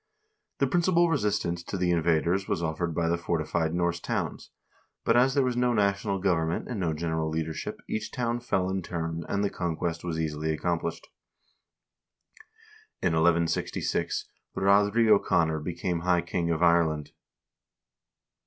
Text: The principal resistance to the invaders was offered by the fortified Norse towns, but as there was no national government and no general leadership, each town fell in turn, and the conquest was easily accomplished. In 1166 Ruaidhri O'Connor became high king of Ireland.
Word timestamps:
The 0.57 0.65
principal 0.65 1.09
resistance 1.11 1.61
to 1.65 1.77
the 1.77 1.91
invaders 1.91 2.47
was 2.47 2.63
offered 2.63 2.95
by 2.95 3.07
the 3.07 3.19
fortified 3.19 3.75
Norse 3.75 3.99
towns, 3.99 4.49
but 5.05 5.15
as 5.15 5.35
there 5.35 5.43
was 5.43 5.55
no 5.55 5.73
national 5.75 6.17
government 6.17 6.67
and 6.67 6.79
no 6.79 6.91
general 6.91 7.29
leadership, 7.29 7.79
each 7.87 8.11
town 8.11 8.39
fell 8.39 8.67
in 8.71 8.81
turn, 8.81 9.23
and 9.29 9.43
the 9.43 9.51
conquest 9.51 10.03
was 10.03 10.19
easily 10.19 10.51
accomplished. 10.51 11.07
In 13.03 13.13
1166 13.13 14.25
Ruaidhri 14.57 15.07
O'Connor 15.07 15.59
became 15.59 15.99
high 15.99 16.21
king 16.21 16.49
of 16.49 16.63
Ireland. 16.63 17.11